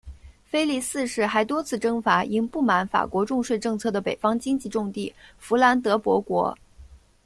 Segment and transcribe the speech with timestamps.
[0.45, 6.57] 腓力四世还多次征伐因不满法国重税政策的北方经济重地佛兰德伯国。